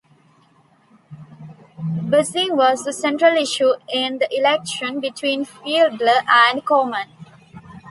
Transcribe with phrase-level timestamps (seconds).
[2.09, 7.07] Busing was the central issue in the election between Fiedler and Corman.